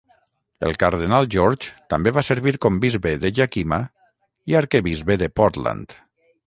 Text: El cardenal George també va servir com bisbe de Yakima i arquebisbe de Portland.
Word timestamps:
El 0.69 0.77
cardenal 0.83 1.27
George 1.35 1.75
també 1.95 2.13
va 2.15 2.25
servir 2.31 2.55
com 2.65 2.81
bisbe 2.87 3.15
de 3.27 3.33
Yakima 3.41 3.81
i 4.53 4.61
arquebisbe 4.65 5.23
de 5.27 5.35
Portland. 5.43 6.01